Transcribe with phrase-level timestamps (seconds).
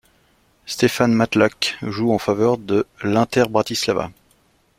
[0.65, 4.09] Štefan Matlák joue en faveur de l'Inter Bratislava.